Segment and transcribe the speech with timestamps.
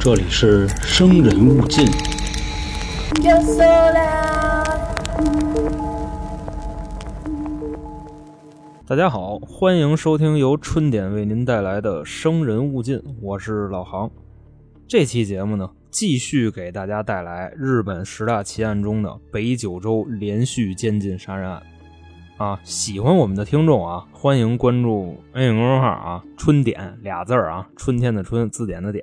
[0.00, 1.86] 这里是生人勿近。
[8.84, 14.10] 大家好，欢迎收听由春点为您带来的《生人勿近》，我是老航。
[14.88, 21.62] 这期节目呢，继续给大家带来日本十大奇案中的北九州连续监禁杀人案。
[22.36, 29.02] 啊，喜欢我们的听众啊，欢迎关注微信公众号啊，“春点”俩字儿啊，春天的春，字典的典。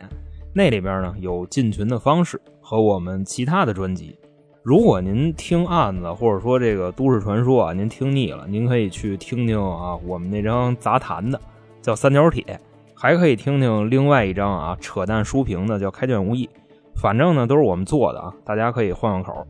[0.53, 4.15] 那里边呢有进群的方式和我们其他的专辑。
[4.61, 11.41] 如果您听案子或者说这个都市传说啊，您听腻了，您可以去听听啊我们那张杂谈的
[11.81, 12.59] 叫三角铁，
[12.93, 16.47] 还可以听听另外一张啊扯淡书评的叫开卷无益。
[16.95, 19.47] 反正呢都是我们做的啊，大家可以换换口。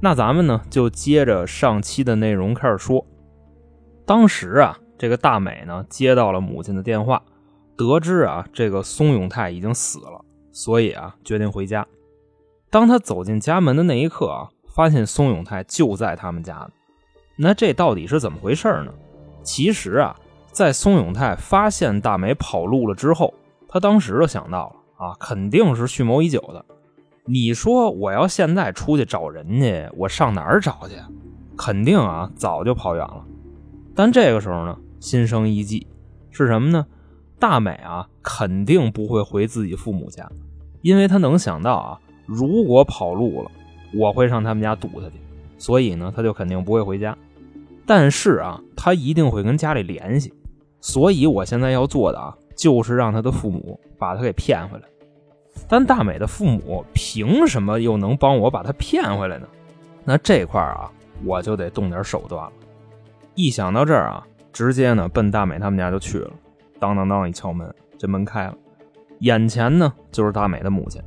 [0.00, 3.04] 那咱们呢就接着上期的内容开始说。
[4.06, 7.22] 当时啊，这个大美呢接到了母亲的电话，
[7.76, 11.86] 得知啊这个松永泰已经死了，所以啊决定回家。
[12.70, 16.70] 当他走进家门的那一刻啊，发现松永泰就在他们家呢。
[17.36, 18.92] 那这到底是怎么回事呢？
[19.42, 20.16] 其实啊，
[20.52, 23.34] 在松永泰发现大美跑路了之后，
[23.68, 26.64] 他当时就想到了啊，肯定是蓄谋已久的。
[27.28, 30.94] 你说我要现在出去找人去，我上哪儿找去？
[31.58, 33.22] 肯定啊，早就跑远了。
[33.94, 35.86] 但这个时候呢，心生一计，
[36.30, 36.86] 是什么呢？
[37.38, 40.26] 大美啊，肯定不会回自己父母家，
[40.80, 42.00] 因为他能想到啊。
[42.24, 43.50] 如果跑路了，
[43.94, 45.16] 我会上他们家堵他去，
[45.58, 47.16] 所以呢，他就肯定不会回家。
[47.86, 50.32] 但是啊，他一定会跟家里联系，
[50.80, 54.84] 所以我现在要做的啊，就是让他的父母把他给骗回来。
[55.68, 59.46] 但大美的父母凭什么又能帮我把她骗回来呢？
[60.04, 60.90] 那这块啊，
[61.24, 62.52] 我就得动点手段了。
[63.34, 66.30] 一想到这儿啊，直接呢奔大美他们家就去了。
[66.78, 68.54] 当当当一敲门，这门开了，
[69.20, 71.02] 眼前呢就是大美的母亲。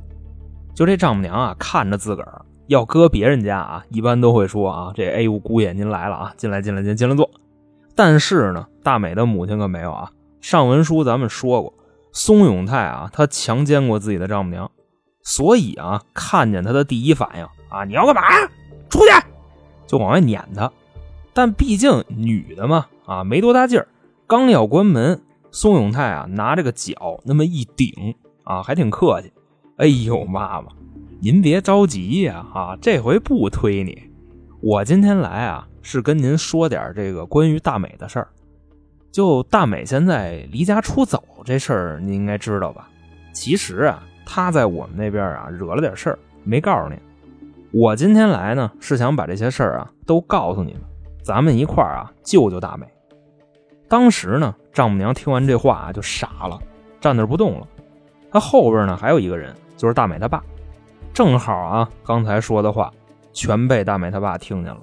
[0.74, 7.28] 就这丈母娘啊，看着自个儿要搁别人家啊，一般都会说啊，这哎呦姑爷您来了啊，进来进来进进来坐。
[7.94, 10.10] 但是呢，大美的母亲可没有啊。
[10.40, 11.74] 上文书咱们说过，
[12.12, 14.70] 松永泰啊，他强奸过自己的丈母娘，
[15.22, 18.22] 所以啊，看见他的第一反应啊，你要干嘛？
[18.90, 19.12] 出去，
[19.86, 20.70] 就往外撵他。
[21.32, 23.88] 但毕竟女的嘛，啊，没多大劲儿，
[24.26, 29.32] 刚要关门，松永泰啊，拿着个脚那么一顶啊，还挺客气。
[29.78, 30.68] 哎呦，妈妈，
[31.22, 34.10] 您别着急呀，啊，这回不推你。
[34.60, 38.28] 我今天来啊，是跟您说点这个关于大美的事儿。
[39.12, 42.88] 就大美现在离家出走这事儿，您应该知道吧？
[43.32, 46.98] 其实啊，她在我们那边啊惹了点事儿，没告诉您。
[47.70, 50.82] 我今天来呢，是想把这些事儿啊都告诉你们，
[51.22, 52.86] 咱们一块儿啊救救大美。
[53.88, 56.58] 当时呢，丈母娘听完这话啊就傻了，
[57.00, 57.68] 站那不动了。
[58.30, 59.54] 她后边呢还有一个人。
[59.74, 60.40] 就是大美她爸，
[61.12, 62.92] 正好啊，刚才说的话
[63.32, 64.80] 全被大美她爸听见了，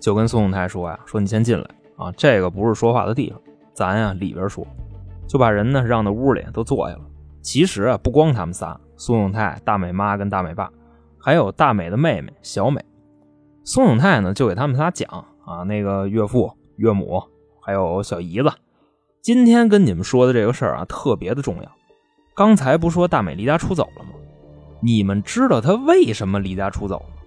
[0.00, 3.38] 就跟宋永泰说呀：“说你先进来啊，这个不是说话的地方，
[3.74, 4.66] 咱呀里边说。”
[5.26, 7.02] 就把人呢让到屋里都坐下了。
[7.40, 10.70] 其实啊，不光他们仨，宋永泰、大美妈跟大美爸，
[11.18, 12.84] 还有大美的妹妹小美。
[13.64, 15.08] 宋永泰呢就给他们仨讲
[15.46, 17.22] 啊，那个岳父、岳母
[17.60, 18.52] 还有小姨子，
[19.22, 21.72] 今天跟你们说的这个事儿啊，特别的重要。
[22.34, 24.10] 刚才不说大美离家出走了吗？
[24.80, 27.22] 你们知道她为什么离家出走吗？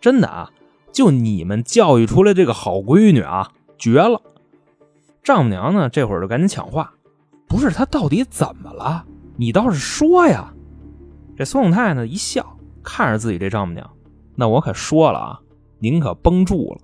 [0.00, 0.50] 真的啊，
[0.92, 4.20] 就你们教育出来这个好闺女啊，绝了！
[5.28, 6.90] 丈母娘呢，这会儿就赶紧抢话，
[7.46, 9.04] 不是她到底怎么了？
[9.36, 10.54] 你倒是说呀！
[11.36, 13.90] 这孙永泰呢一笑，看着自己这丈母娘，
[14.36, 15.40] 那我可说了啊，
[15.80, 16.80] 您可绷住了，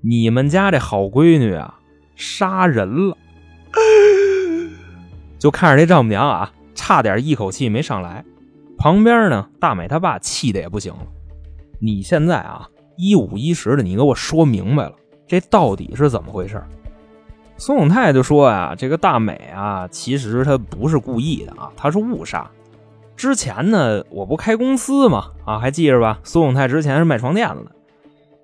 [0.00, 1.78] 你们家这好闺女啊，
[2.16, 3.18] 杀人了！
[5.38, 6.50] 就看着这丈母娘啊。
[6.74, 8.24] 差点一口气没上来，
[8.78, 11.06] 旁边呢，大美他爸气的也不行了。
[11.80, 14.94] 你现在啊，一五一十的，你给我说明白了，
[15.28, 16.64] 这到底是怎么回事？
[17.56, 22.50] 孙永泰就说呀，这个大美啊，其实他不是故意的啊，他是误杀。
[23.16, 26.18] 之前呢，我不开公司嘛，啊，还记着吧？
[26.24, 27.70] 孙永泰之前是卖床垫子的，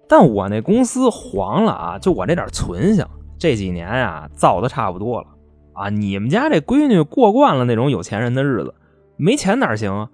[0.09, 3.05] 但我那公司黄了啊，就我这点存性，
[3.37, 5.27] 这几年啊，造的差不多了。
[5.73, 8.75] 啊，你们家这闺女过惯了那种有钱人的日子，
[9.17, 10.09] 没钱哪行啊？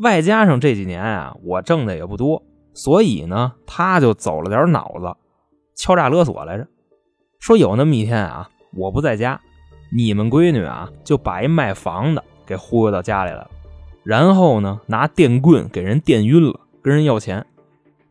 [0.00, 2.42] 外加上这几年啊，我挣的也不多，
[2.74, 5.14] 所以呢，他就走了点脑子，
[5.76, 6.66] 敲诈勒索来着。
[7.40, 9.40] 说有那么一天啊，我不在家，
[9.90, 13.50] 你们闺女啊就把一卖房的给忽悠到家里来了，
[14.04, 17.44] 然后呢，拿电棍给人电晕了，跟人要钱，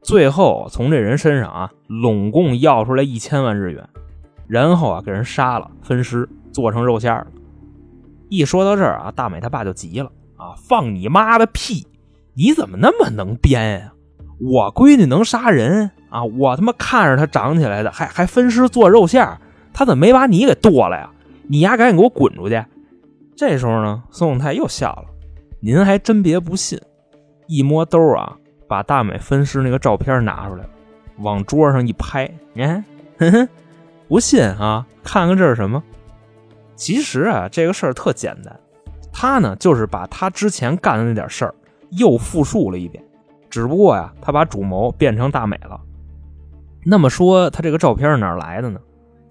[0.01, 3.87] 最后从这人身上啊，拢共要出来一千万日元，
[4.47, 6.27] 然后啊，给人杀了，分尸。
[6.51, 7.27] 做成肉馅了。
[8.27, 11.85] 一说到这儿啊，大美他爸就急了啊，放你妈的屁！
[12.33, 13.93] 你怎么那么能编呀？
[14.39, 16.23] 我闺女能杀人啊！
[16.23, 19.38] 我他妈看着他长起来的，还还分尸做肉馅儿，
[19.71, 21.09] 她怎么没把你给剁了呀？
[21.47, 22.63] 你丫赶紧给我滚出去！
[23.35, 25.06] 这时候呢，宋永泰又笑了，
[25.59, 26.79] 您还真别不信。
[27.47, 28.35] 一摸兜啊，
[28.67, 30.69] 把大美分尸那个照片拿出来了，
[31.17, 32.83] 往桌上一拍，你看，
[33.17, 33.50] 哼哼，
[34.07, 34.85] 不信啊？
[35.03, 35.81] 看看这是什么？
[36.75, 38.59] 其实啊，这个事儿特简单，
[39.11, 41.56] 他呢就是把他之前干的那点事儿
[41.91, 43.03] 又复述了一遍，
[43.50, 45.79] 只不过呀，他把主谋变成大美了。
[46.83, 48.79] 那么说他这个照片哪来的呢？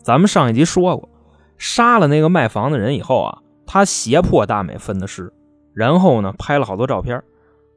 [0.03, 1.09] 咱们上一集说过，
[1.57, 5.33] 杀了那个卖房的人以后啊，他胁迫大美分的尸，
[5.75, 7.23] 然后呢拍了好多照片，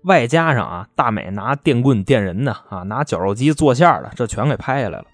[0.04, 5.06] 外加上啊大美拿电棍电人的啊，拿绞肉机做馅的，这全给拍下来了，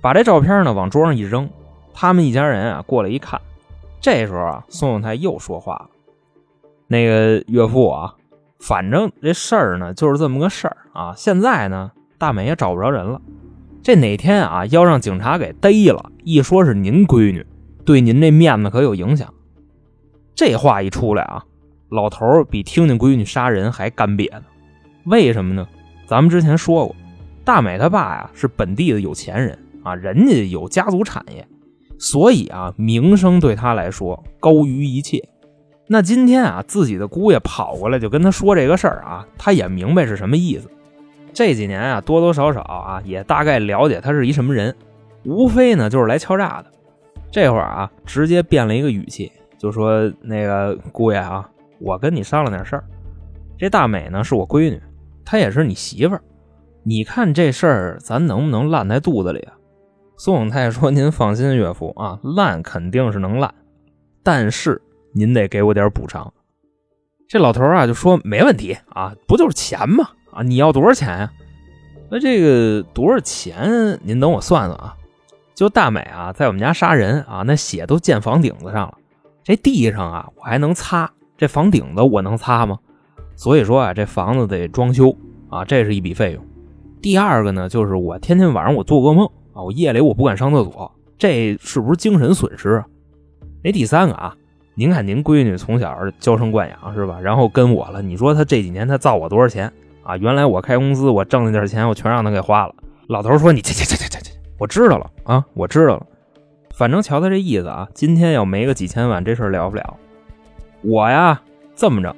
[0.00, 1.48] 把这照片呢往桌上一扔，
[1.94, 3.40] 他们一家人啊过来一看。
[4.00, 5.88] 这时候啊，宋永泰又说话了
[6.86, 8.14] ：“那个岳父啊，
[8.60, 11.14] 反正这事儿呢就是这么个事儿啊。
[11.16, 13.20] 现在呢，大美也找不着人了。
[13.86, 17.46] 这哪天啊要让警察给逮了，一说是您闺女，
[17.84, 19.32] 对您这面子可有影响。
[20.34, 21.44] 这话一出来啊，
[21.90, 24.42] 老头比听见闺女杀人还干瘪呢。
[25.04, 25.68] 为什么呢？
[26.04, 26.96] 咱们之前说过，
[27.44, 31.46] 大美他爸呀是本地的有钱人啊，人家有家族产业。”
[31.96, 35.28] 所以啊，名声对他来说高于一切。
[35.86, 40.68] 那今天啊，自己的姑爷跑过来就跟他说这个事儿啊，他也明白是什么意思。
[41.36, 44.74] 这几年啊，多多少少啊，也大概了解他是一什么人，
[45.26, 46.72] 无非呢就是来敲诈的。
[47.30, 51.46] 这会儿啊，直接变了一个语气，就说：“那个姑爷啊，
[51.78, 52.84] 我跟你商量点事儿。
[53.58, 54.80] 这大美呢是我闺女，
[55.26, 56.22] 她也是你媳妇儿。
[56.82, 59.52] 你看这事儿，咱能不能烂在肚子里啊？”
[60.16, 63.52] 宋永泰说：“您放心，岳父啊，烂肯定是能烂，
[64.22, 64.80] 但是
[65.12, 66.32] 您得给我点补偿。”
[67.28, 70.08] 这老头啊就说：“没问题啊，不就是钱吗？
[70.36, 71.32] 啊，你要多少钱呀？
[72.10, 73.98] 那这个多少钱？
[74.02, 74.94] 您等我算算啊。
[75.54, 78.98] 就大美啊，在我们家杀人啊，那血都溅房顶子上了，
[79.42, 82.78] 这地上啊我还能擦，这房顶子我能擦吗？
[83.34, 85.16] 所以说啊，这房子得装修
[85.48, 86.44] 啊，这是一笔费用。
[87.00, 92.84] 第二个呢，就是我天天晚上我做噩梦。”啊，我夜里我不敢上厕所，这是不是精神损失？
[93.64, 94.36] 那第三个啊，
[94.74, 97.18] 您看您闺女从小娇生惯养是吧？
[97.18, 99.72] 然后跟我了，你说她这几年她造我多少钱
[100.06, 100.16] 啊？
[100.16, 102.74] 原来我开公司我挣那点钱我全让他给花了。
[103.08, 106.06] 老头说：“你去去去去去去，我知道了啊，我知道了。
[106.74, 109.96] 反正瞧他这意思啊，今天要没个几千万，这事了不了。
[110.82, 111.40] 我呀
[111.74, 112.14] 这么着，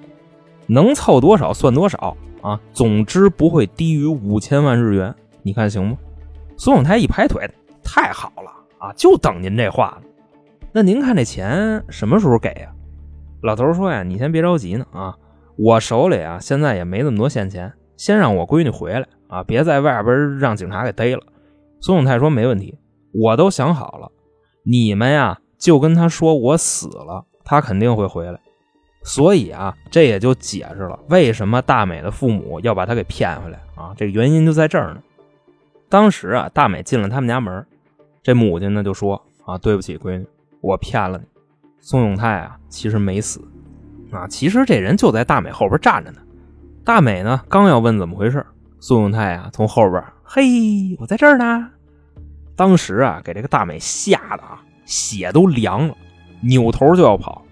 [0.67, 5.97] 能凑多少算多少啊，总之不会低于五千万日元，你看行吗？”
[6.57, 7.49] 苏永泰一拍腿，
[7.85, 8.93] 太好了啊！
[8.97, 10.03] 就等您这话了。
[10.73, 12.73] 那您看这钱什么时候给呀？
[13.43, 15.15] 老头说呀：“你先别着急呢啊，
[15.57, 21.23] 我手里啊现在也没那么多现钱，先让我闺女回来啊，别在外边让警察给逮了。”
[21.81, 22.79] 宋永泰说：“没问题，
[23.13, 24.11] 我都想好了，
[24.63, 28.41] 你们呀就跟他说我死了，他肯定会回来。
[29.03, 35.03] 所以啊，这也就解释了为什么大美的父母要把他给骗回来啊，这原因就在这儿呢。”
[35.91, 37.67] 当时啊，大美进了他们家门，
[38.23, 40.27] 这母亲呢就说：“啊，对不起，闺女，
[40.61, 41.25] 我骗了你。
[41.81, 43.41] 宋永泰啊，其实没死，
[44.11, 46.21] 啊，其实这人就在大美后边站着呢。
[46.89, 48.47] 大美呢，刚要问怎么回事，
[48.81, 51.69] 宋永泰啊从后边，嘿，我在这儿呢。
[52.57, 55.95] 当时啊，给这个大美吓得啊，血都凉了，
[56.41, 57.45] 扭头就要跑，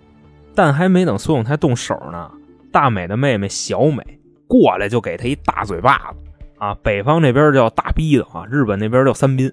[0.55, 2.31] 但还没等宋永泰动手呢，
[2.73, 4.03] 大美的妹妹小美
[4.49, 6.17] 过来就给他一大嘴巴子。
[6.57, 9.53] 啊，北方这边叫大逼子啊，日本那边叫三宾。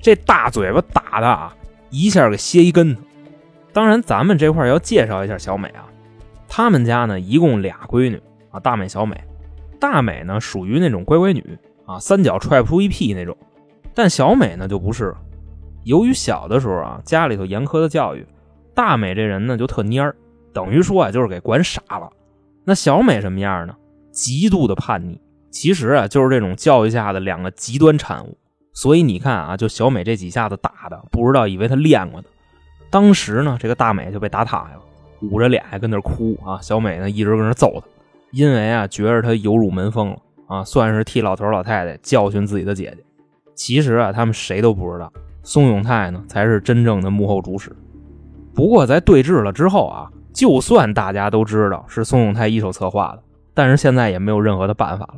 [0.00, 1.52] 这大嘴巴打的啊，
[1.90, 3.02] 一下给歇一跟头。
[3.72, 5.90] 当然，咱们这块要介绍一下小美啊，
[6.46, 9.18] 他们家呢一共俩闺女啊，大美、小美。
[9.80, 13.36] 大美呢属于那种乖乖女啊，三脚踹不出一屁那种。
[13.94, 15.14] 但小美呢就不是，
[15.84, 18.26] 由于小的时候啊家里头严苛的教育，
[18.74, 20.14] 大美这人呢就特蔫儿，
[20.52, 22.10] 等于说啊就是给管傻了。
[22.64, 23.74] 那小美什么样呢？
[24.10, 25.20] 极度的叛逆。
[25.50, 28.36] 其实啊，就是这种教育下的两个极端产物。
[28.74, 32.26] 所以你看啊，就小美这几下子打的，不知道以为她练过呢。
[32.90, 34.82] 当时呢，这个大美就被打躺下了，
[35.22, 36.60] 捂着脸还跟那哭啊。
[36.60, 37.86] 小美呢一直跟那揍他，
[38.30, 40.16] 因为啊觉着他有辱门风了
[40.46, 43.04] 啊，算是替老头老太太教训自己的姐姐。
[43.54, 47.74] 其实啊，他们谁都不知道，宋永泰呢才是真正的幕后主使。
[48.54, 53.22] 不过在对峙了之后啊，就算大家都知道是宋永泰一手策划的，
[53.54, 55.16] 但是现在也没有任何的办法了。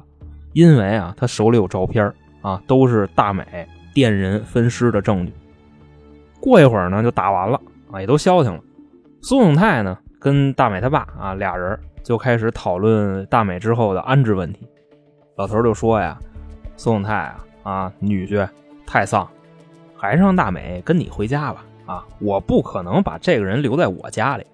[0.52, 2.12] 因为啊，他手里有照片
[2.42, 3.44] 啊，都是大美
[3.92, 5.32] 电人分尸的证据。
[6.40, 7.60] 过一会儿呢，就打完了
[7.92, 8.60] 啊，也都消停了。
[9.20, 14.66] 宋永泰呢，跟大美他爸啊俩人就开始讨论大美之后的安置问题。
[15.36, 16.18] 老头就说呀
[16.76, 18.48] ：“宋永泰啊啊，女婿
[18.86, 19.28] 太丧，
[19.96, 22.06] 还是让大美跟你回家吧啊！
[22.18, 24.44] 我不可能把这个人留在我家里，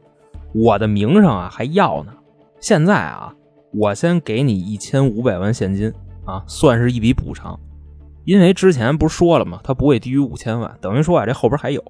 [0.53, 2.12] 我的名声啊还要呢。
[2.61, 3.35] 现在啊，
[3.73, 5.93] 我先给你一千五百万现金
[6.25, 7.59] 啊，算是一笔补偿。
[8.25, 9.61] 因为之前不是说了吗？
[9.62, 11.83] 他不会低于五千万，等于说啊，这后边还有。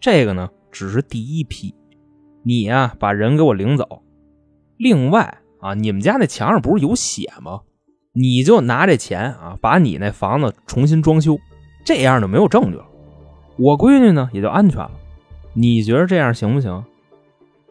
[0.00, 1.74] 这个呢，只是第一批。
[2.42, 4.02] 你呀，把人给我领走。
[4.76, 7.60] 另外啊，你们家那墙上不是有血吗？
[8.12, 11.38] 你就拿这钱啊，把你那房子重新装修，
[11.84, 12.84] 这样就没有证据了。
[13.58, 14.92] 我闺女呢，也就安全了。
[15.54, 16.84] 你觉得这样行不行？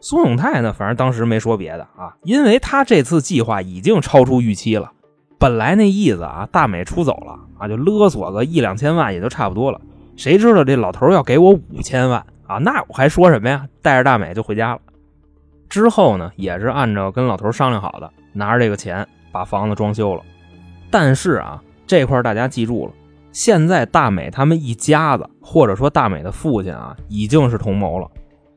[0.00, 4.92] 苏永泰呢，反正当时没说别的啊，因为他这次计划已经超出预期了。
[5.38, 9.80] 本来那意思啊，大美出走了啊，就勒索个一两千万也就差不多了。
[10.16, 12.58] 谁知道这老头要给我五千万啊？
[12.58, 13.66] 那我还说什么呀？
[13.82, 14.80] 带着大美就回家了。
[15.68, 20.22] 之后呢，也是按照跟老头商量好的，拿着这个钱把房子装修了。
[20.90, 22.92] 但是啊，这块大家记住了，
[23.32, 28.08] 现在大美他们一家子，或者说大美的父亲啊，已经是同谋了。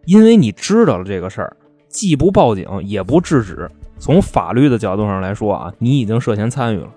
[0.05, 6.89] 因为你知道了这个事儿，既不报警也不制止，从法律的角度上来说啊，你已经涉嫌参与了。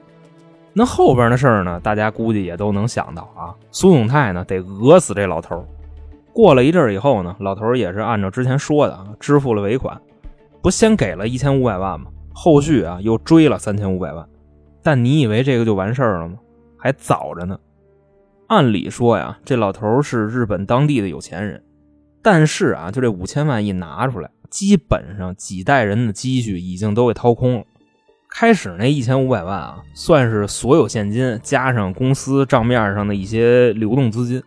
[0.75, 3.53] 那后边的事儿呢，大家估计也都能想到啊。
[3.71, 5.67] 苏永泰呢，得讹死这老头。
[6.33, 10.01] 过了一阵以后呢，老头也是按照之前说的啊，支付了尾款，
[10.63, 12.07] 不先给了一千五百万吗？
[12.33, 14.27] 后续啊，又追了三千五百万。
[14.83, 16.37] 但你以为这个就完事儿了吗？
[16.79, 17.59] 还早着呢。
[18.49, 21.63] 按理说呀，这老头是日本当地的有钱人，
[22.23, 27.65] 但是啊，就这五千万一拿出来，基本上几代人的积蓄已经都给掏空了。
[28.29, 34.43] 开始那一千五百万啊，算是所有现金加上公司账面上的一些流动资金，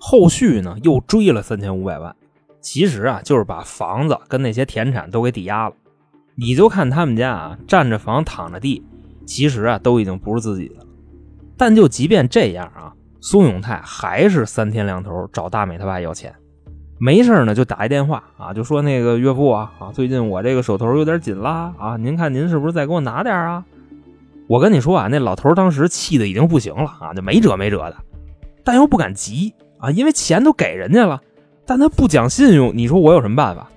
[0.00, 2.16] 后续呢又追了三千五百万，
[2.60, 5.74] 其实啊就是把房子跟那些田产都给抵押了。
[6.34, 8.82] 你就看他们家啊，占着房躺着地。
[9.26, 10.86] 其实啊，都已经不是自己的了。
[11.56, 16.34] 但就即便这样啊，苏永泰还是三天两头找大美他爸要钱。
[16.98, 23.64] 没事呢，就打一电话啊，就说那个岳父啊啊，最近我这个手头有点紧啦啊，您看您是不是再给我拿点啊？
[24.48, 27.96] 我跟你说啊，那老头当时气的已经不行了啊，就没辙没辙的，
[28.64, 31.20] 但又不敢急啊，因为钱都给人家了，
[31.66, 33.68] 但他不讲信用，你说我有什么办法？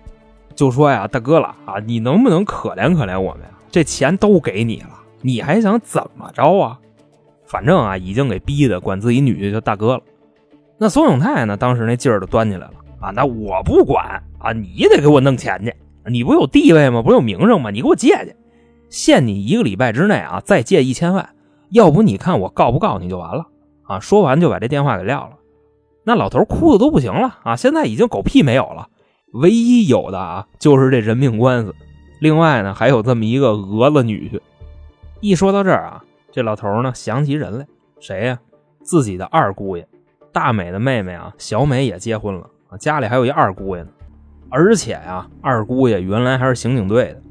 [0.56, 3.50] 就说呀，大哥了啊，你能不能可怜可怜我们呀？
[3.72, 4.90] 这钱都给你了。
[5.22, 6.80] 你还想怎么着啊？
[7.46, 10.04] 反正啊，已经给逼的管自己女婿叫大哥了。
[10.78, 11.56] 那宋永泰呢？
[11.56, 13.12] 当时那劲儿都端起来了啊！
[13.12, 15.74] 那我不管啊，你得给我弄钱去。
[16.10, 17.02] 你不有地位吗？
[17.02, 17.70] 不有名声吗？
[17.72, 18.36] 你给我借去，
[18.90, 21.30] 限你一个礼拜之内啊，再借一千万。
[21.70, 23.48] 要不你看我告不告你就完了
[23.84, 24.00] 啊！
[24.00, 25.32] 说完就把这电话给撂了。
[26.04, 27.56] 那老头哭的都不行了啊！
[27.56, 28.90] 现在已经狗屁没有了，
[29.34, 31.74] 唯一有的啊就是这人命官司。
[32.20, 34.40] 另外呢，还有这么一个蛾子女婿。
[35.22, 37.68] 一说到这儿啊，这老头呢想起人来，
[38.00, 38.40] 谁呀？
[38.82, 39.88] 自己的二姑爷，
[40.34, 43.90] 大美的妹妹啊，小美也结婚了啊，家里还有一二姑爷呢。
[44.50, 47.22] 而且呀，二姑爷原来还是刑警队的，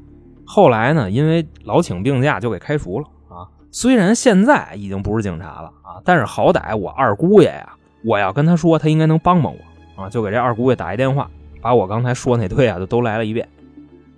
[0.45, 3.47] 后来呢，因为老请病假就给开除了啊。
[3.71, 7.73] 虽然现在已经不是警察了啊，但是好歹我二姑爷呀，
[8.03, 11.29] 我要跟他说，他应该能帮帮我啊，就给这二姑爷打一电话，
[11.61, 13.47] 把我刚才说那堆啊就都来了一遍。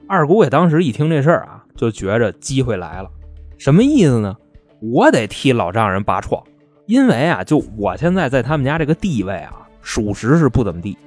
[0.08, 3.10] 二姑爷当时一听这事儿啊，就觉着机会来了。
[3.58, 4.36] 什么意思呢？
[4.82, 6.44] 我得替老丈人拔创，
[6.86, 10.98] 因为啊，就我现在在他们家这个地位啊，属实是不怎么地。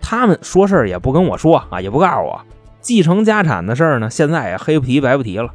[0.00, 2.40] 他们说事儿也不跟我说啊，也不告诉我。
[2.80, 5.50] 继承家产的事儿呢，现在也黑不提白不提了。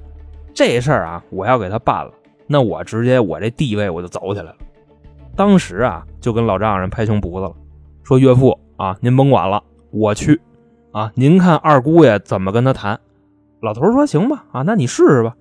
[0.54, 2.12] 这事儿啊，我要给他办了，
[2.46, 4.56] 那我直接我这地位我就走起来了。
[5.36, 7.54] 当时啊，就跟老丈人拍胸脯子了，
[8.04, 10.40] 说岳父啊，您甭管了，我去
[10.92, 13.00] 啊，您看二姑爷怎么跟他谈。
[13.62, 15.36] 老头说行吧，啊，那你试试吧。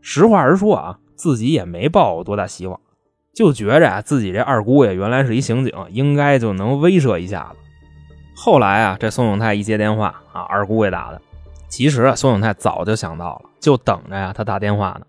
[0.00, 2.80] 实话实说啊，自己也没抱多大希望，
[3.34, 7.58] 就觉着啊，自己这二姑爷原来是一刑警，应该就能威慑一下子。
[8.34, 11.20] 后来啊，这宋永泰一接电话啊，二姑爷打的。
[11.68, 15.06] 其实啊，宋永泰早就想到了，就等着呀他打电话呢。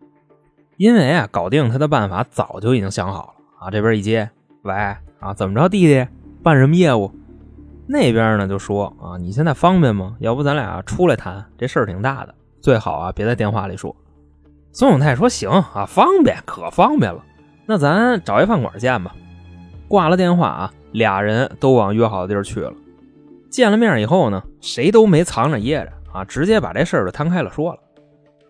[0.78, 3.70] 因为啊，搞定他的办法早就已经想好了啊。
[3.70, 4.30] 这边一接，
[4.64, 4.74] 喂
[5.20, 6.06] 啊，怎么着，弟弟
[6.42, 7.12] 办什么业务？
[7.88, 10.16] 那边呢就说啊，你现在方便吗？
[10.20, 13.96] 要不咱俩出来谈，这事儿挺大的，最好啊别在电话里说。
[14.74, 17.22] 孙永泰说：“行啊，方便可方便了，
[17.66, 19.14] 那咱找一饭馆见吧。”
[19.90, 22.74] 挂了电话啊，俩人都往约好的地儿去了。
[23.50, 27.80] 见了面以后呢，谁都没藏着掖着啊，直接把这事儿就摊开了说了。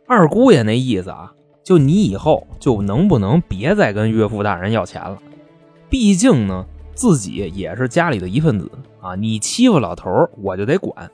[0.07, 5.17] 二姑爷那意思啊，就你以后就能不能别再跟岳父大人要钱了？
[5.89, 11.09] 毕竟呢，自己也是家里的一份子啊，你欺负老头，我就得管。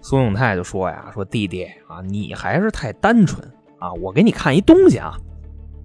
[0.00, 3.42] 孙永泰就说呀：“说弟弟啊，你还是太单纯
[3.78, 3.92] 啊！
[3.94, 5.18] 我给你看一东西啊。”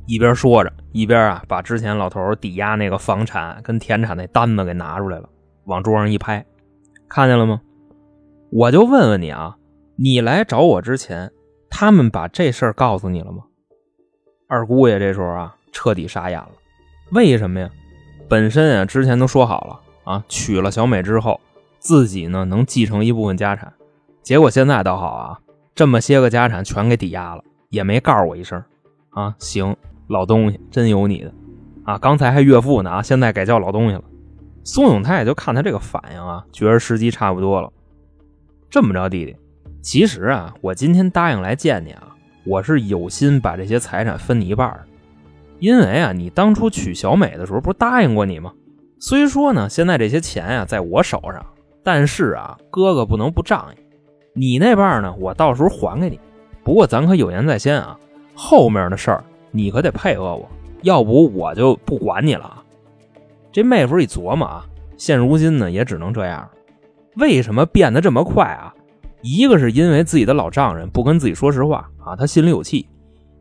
[0.05, 5.29] 一边说着，一边啊把之前老头抵押那个房产跟田产那单子给拿出来了，
[5.65, 6.45] 往桌上一拍，
[7.07, 7.61] 看见了吗？
[8.51, 9.55] 我就问问你啊，
[9.95, 11.31] 你来找我之前，
[11.69, 13.43] 他们把这事儿告诉你了吗？
[14.51, 16.49] 二姑爷这时候啊彻底傻眼了，
[17.11, 17.69] 为什么呀？
[18.27, 21.39] 本身啊之前都说好了啊，娶了小美之后，
[21.79, 23.71] 自己呢能继承一部分家产，
[24.21, 25.39] 结果现在倒好啊，
[25.73, 28.61] 这么些个家产全给抵押了，也没告诉我一声
[29.11, 29.33] 啊。
[29.39, 29.73] 行。
[30.07, 31.33] 老东西真有你的，
[31.85, 31.97] 啊！
[31.97, 34.03] 刚才还岳父呢啊，现在改叫老东西了。
[34.65, 37.71] 宋永泰就看他这个反应啊，觉得时机差不多了。
[38.69, 39.37] 这么着，弟弟，
[39.81, 42.10] 其实啊，我今天答应来见你啊，
[42.43, 44.81] 我是有心把这些财产分你一半的。
[45.59, 48.51] 因为啊，你当初娶小美的时候不是答应过你吗？
[48.99, 51.45] 虽说呢，现在这些钱呀在我手上，
[51.83, 53.79] 但是啊，哥哥不能不仗义。
[54.33, 56.19] 你那半呢，我到时候还给你。
[56.63, 57.97] 不过咱可有言在先啊，
[58.33, 59.23] 后面的事儿。
[59.51, 60.49] 你可得配合我，
[60.81, 62.63] 要不我就不管你了啊。
[63.51, 66.49] 这妹夫一琢磨啊，现如今呢也只能这样。
[67.17, 68.73] 为什么变得这么快啊？
[69.21, 72.85] 一个是因为自己的老丈人不跟自己说实话啊，他心里有气；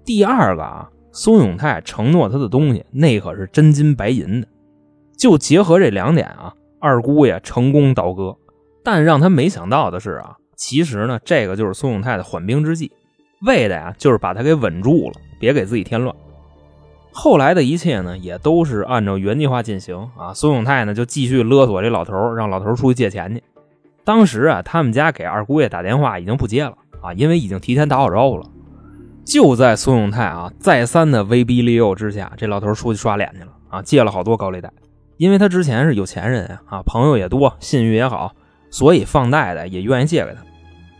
[0.05, 4.49] 第二个啊，苏永泰承诺他的东西那可是真金白银的。
[5.17, 8.37] 就结合这两点啊，二姑爷成功倒戈。
[8.83, 12.91] 但让他没想到的是啊，其实呢，这个就是苏永泰的缓兵之计，
[13.47, 15.15] 为的呀就是把他给稳住了。
[15.39, 16.15] 别给自己添乱。
[17.13, 20.35] 后来的一切呢，也都是按照原计划进行啊。
[20.35, 23.43] 孙永泰呢，就继续勒索这老头，让老头出去借钱去。
[24.11, 28.45] 当时啊，他们家给二姑爷打电话已经不接了啊，因为已经提前打好招呼了。
[29.25, 34.69] 就在孙永泰啊再三的威逼利诱之下，这老头出去刷脸去了啊，借了好多高利贷。
[35.17, 38.33] 因为他之前是有钱人呀啊，朋友也多，信誉也好，
[38.69, 40.41] 所以放贷的也愿意借给他。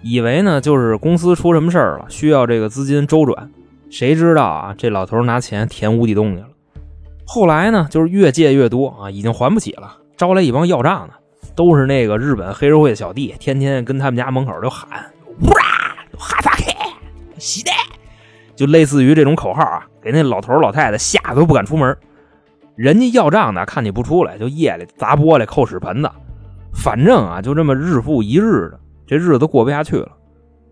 [0.03, 3.51] 以为呢，就是公司出什么事儿了，需要这个资金周转。
[3.91, 4.73] 谁知道啊？
[4.79, 6.49] 这老头拿钱填无底洞去了。
[7.27, 11.15] 后来呢，就是越借越多啊，已经还不起了，招来一帮要账的，
[11.55, 15.11] 都是那个日本黑社会的小弟，天天跟他们家门口就喊
[15.43, 16.65] “呜啦，哈萨克，
[17.39, 17.73] 西带”，
[18.57, 21.97] 就类似于这种口号啊，给那老头老太太吓得都不敢出门。
[22.77, 26.11] 人家要账的看你不出来，就夜里砸玻璃、扣屎盆子，
[26.73, 30.09] 反正啊，就这么日复一日的，这日子过不下去了。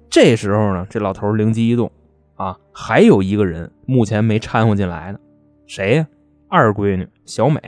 [0.09, 1.91] 这时候呢，这老头灵机一动。
[2.37, 5.19] 啊，还有一个人目前没掺和进来呢，
[5.67, 6.07] 谁呀？
[6.49, 7.61] 二闺女小美。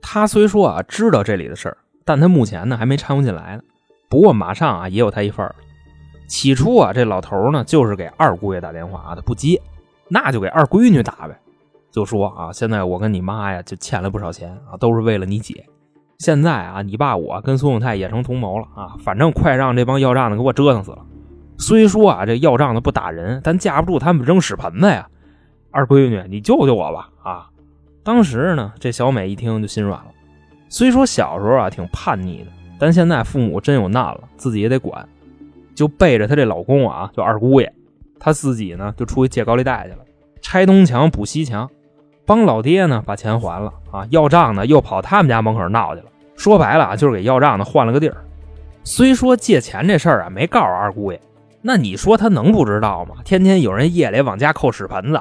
[0.00, 3.62] 她虽说啊知道这里的事儿，但他目前呢还没掺和进来呢。
[4.08, 5.54] 不过马上啊也有他一份儿。
[6.26, 9.60] 起初啊这老头呢就是给二姑爷打电话啊，他不接，
[10.08, 11.38] 那就给二闺女打呗，
[11.90, 15.66] 就说啊现在我跟你妈呀就欠了不少钱啊，都是为了你姐。
[16.18, 21.04] 现在啊你爸我跟孙永泰也成同谋了啊，反正快让这帮要账的给我折腾死了。
[21.58, 25.08] 虽说啊，这要账的不打人，但架不住他们扔屎盆子呀。
[25.70, 27.10] 二闺女，你救救我吧！
[27.22, 27.48] 啊，
[28.02, 30.06] 当时呢，这小美一听就心软了。
[30.68, 32.46] 虽说小时候啊挺叛逆的，
[32.78, 35.08] 但现在父母真有难了，自己也得管，
[35.74, 37.72] 就背着她这老公啊，就二姑爷，
[38.18, 39.98] 她自己呢就出去借高利贷去了，
[40.40, 41.70] 拆东墙补西墙，
[42.24, 44.06] 帮老爹呢把钱还了啊。
[44.10, 48.16] 要账呢又跑他们家门口闹去了，说白了啊就是给要账的换了个地儿。
[48.84, 51.20] 虽说借钱这事儿啊没告诉二姑爷。
[51.62, 53.16] 那你说他能不知道吗？
[53.24, 55.20] 天天有人夜里往家扣屎盆子，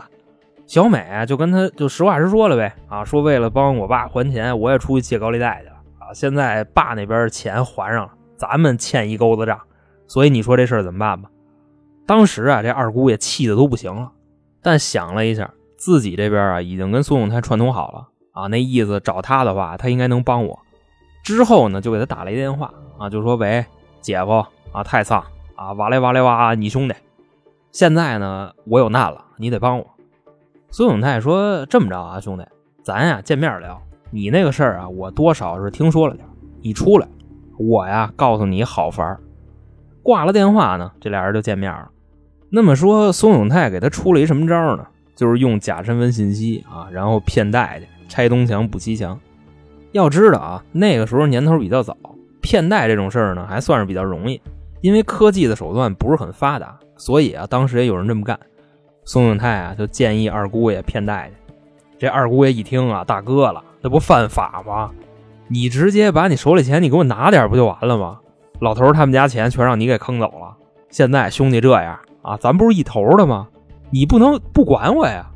[0.67, 2.73] 小美啊就跟他就实话实说了呗。
[2.87, 5.75] 啊，说为了帮我爸还钱，我也出去借高利贷去了。
[5.99, 9.59] 啊，现在爸那边钱还上了，咱们欠一钩子账，
[10.07, 11.29] 所以你说这事儿怎么办吧？
[12.05, 14.11] 当时啊，这二姑爷气的都不行了，
[14.61, 20.59] 但想了一下，自己这边啊已经跟孙永泰串通好了啊，那意思找他的话，他应该能帮我。
[21.23, 23.65] 之后呢，就给他打了一电话啊，就说喂，
[24.01, 25.23] 姐夫啊，太丧。
[25.55, 26.53] 啊，哇嘞哇嘞哇！
[26.53, 26.93] 你兄弟，
[27.71, 29.94] 现在呢，我有难了，你得帮我。
[30.77, 32.43] 孙永泰说：“这么着啊，兄弟，
[32.83, 33.81] 咱呀见面聊。
[34.11, 36.27] 你那个事儿啊，我多少是听说了点。
[36.61, 37.07] 你出来，
[37.57, 39.17] 我呀告诉你好法儿。”
[40.03, 41.89] 挂了电话呢，这俩人就见面了。
[42.49, 44.85] 那么说，孙永泰给他出了一什么招呢？
[45.15, 49.17] 就是用假身份信息啊，然后骗贷去拆东墙补西墙。
[49.93, 51.95] 要知道啊，那个时候年头比较早，
[52.41, 54.41] 骗贷这种事儿呢，还算是比较容易。
[54.81, 58.37] 因为科技的手段不是很发达，所以啊，当时也有人这么干。
[59.05, 61.53] 宋永泰啊，就建议二姑爷骗贷去。
[61.99, 64.91] 这二姑爷一听啊，大哥了，那不犯法吗？
[65.47, 68.19] 你直接把你手里钱你给我拿点不就完了吗？
[68.59, 70.57] 老头他们家钱全让你给坑走了。
[70.89, 73.47] 现在兄弟这样啊，咱不是一头的吗？
[73.91, 75.29] 你不能不管我呀。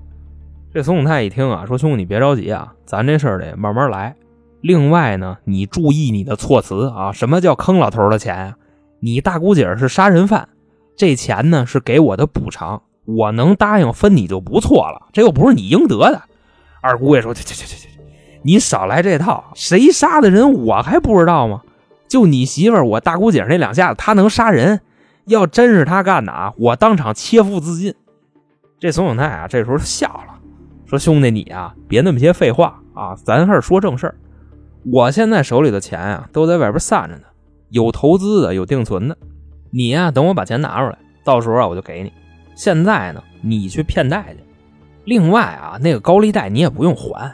[0.74, 4.16] 这宋永泰一听啊，说兄弟你别着急啊，咱这事儿得慢慢来。
[4.62, 8.56] 另外呢，你注意你的措辞啊，什么叫坑老头的钱？
[9.00, 10.50] 你大姑姐是杀人犯，
[10.96, 12.82] 这钱呢是给我的补偿，
[13.18, 16.22] 我能答应分你就不错了，这又不是你应得的。
[16.82, 17.90] 二姑爷说：“去去去去去，
[18.44, 21.62] 你少来这套，谁杀的人我还不知道吗？
[22.08, 24.82] 就你媳妇儿，我大姑姐那两下子，她能杀人？
[25.26, 27.94] 要真是她干的啊，我当场切腹自尽。”
[28.80, 30.40] 这宋永泰啊，这时候笑了，
[30.86, 34.16] 说：“兄弟你啊，别那么些废话啊，咱还是说正事儿。
[34.92, 37.24] 我现在手里的钱啊，都在外边散着呢，
[37.70, 39.18] 有投资的，有定存的。
[39.72, 42.14] 你呀，等我把钱拿出来，到时候啊，我就给你。
[42.60, 44.44] 现在呢，你去骗贷去。
[45.06, 47.34] 另外啊，那个高利贷你也不用还，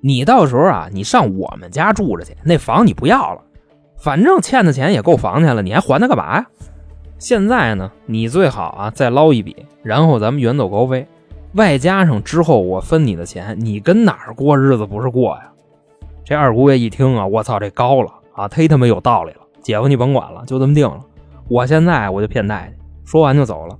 [0.00, 3.42] 你到时候啊，你上我们家住着去，那房你不要了，
[3.98, 6.46] 反正欠的钱也够房钱了，你还还他干嘛呀？
[7.18, 11.06] 现在呢，你最好啊，再捞一笔，然后咱们远走高飞，
[11.52, 15.52] 外加上之后我分你的钱，你跟哪儿过日子不是过呀？
[16.24, 19.40] 这二姑爷一听啊，我操，这高了啊，忒他妈有道理了。
[19.60, 21.04] 姐夫你甭管了，就这么定了。
[21.46, 22.82] 我现在我就骗贷去。
[23.04, 23.76] 说完就走了。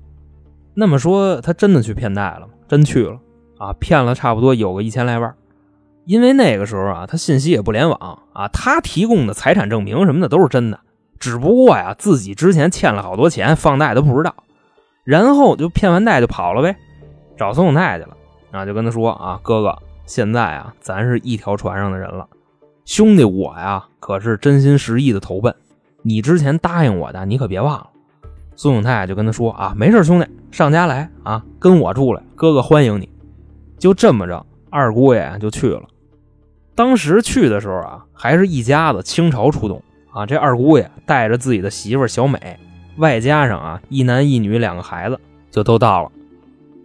[0.74, 2.54] 那么说他真的去骗贷了吗？
[2.68, 3.18] 真去了
[3.58, 5.34] 啊，骗了差不多有个一千来万。
[6.04, 10.80] 因为那个时候啊，他信息也不联网啊，他提供的财产证明什么的都是真的，
[11.18, 14.34] 只不过呀，自己之前欠了好多钱，放贷都不知道，
[15.04, 16.76] 然后就骗完贷就跑了呗，
[17.36, 18.16] 找宋永泰去了
[18.50, 19.76] 啊，就跟他说啊，哥哥。
[20.04, 22.26] 现在啊，咱是一条船上的人了，
[22.84, 25.54] 兄弟，我呀可是真心实意的投奔
[26.02, 26.20] 你。
[26.20, 27.86] 之前答应我的，你可别忘了。
[28.62, 33.08] 孙永泰就跟他说啊，没事，兄弟，上家来啊，跟我住来，哥哥欢迎你。
[33.76, 35.82] 就这么着，二姑爷就去了。
[36.76, 42.56] 当时去的时候啊，还是一家子倾巢出动啊，这二姑爷带着自己的媳妇小美，
[42.98, 45.18] 外加上啊一男一女两个孩子，
[45.50, 46.12] 就都到了。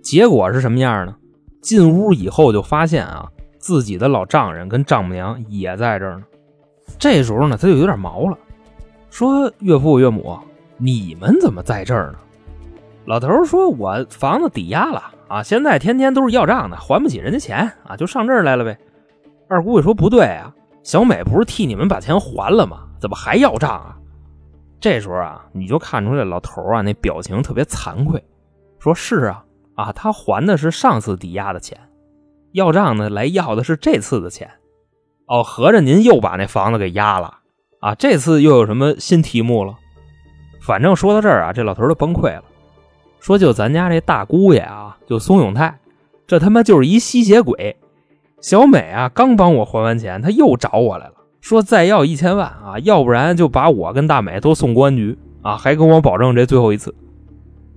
[0.01, 1.15] 结果是什么样呢？
[1.61, 6.23] 进屋以后就发现啊，自己的老丈人跟丈母娘也在这儿呢。
[6.97, 8.35] 这时候呢，他就有点毛了，
[9.11, 10.39] 说：“岳父岳母，
[10.77, 12.19] 你们怎么在这儿呢？”
[13.05, 18.77] 老头说：“我房子抵押了啊，现在天天都是要账的，还不起人家钱啊，就上这儿来了呗。”
[19.49, 22.83] 二姑爷说：“不对啊，小美不是替你们把钱还了吗？
[22.99, 23.97] 怎么还要账啊？”
[24.79, 28.23] 这时候啊，你就看出来老头啊那表情特别惭愧，
[28.79, 29.43] 说是啊。
[29.75, 31.79] 啊，他还的是上次抵押的钱，
[32.51, 34.49] 要账呢来要的是这次的钱。
[35.27, 37.37] 哦，合着您又把那房子给押了
[37.79, 37.93] 啊？
[37.93, 39.75] 这次又有什么新题目了？
[40.67, 42.43] 反正说到这儿啊，这老头就崩溃了，
[43.21, 45.79] 说就咱家这大姑爷啊，就松永泰，
[46.27, 47.77] 这他妈就是一吸血鬼。
[48.41, 56.93] 小美啊，刚帮我还完钱，他又找我来了，说再要一千万啊，要不然就把我跟大美都送公安局啊，还跟我保证这最后一次。